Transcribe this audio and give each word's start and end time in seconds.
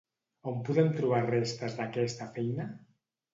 On 0.51 0.55
podem 0.69 0.89
trobar 0.99 1.19
restes 1.27 1.77
d'aquesta 1.81 2.29
feina? 2.39 2.67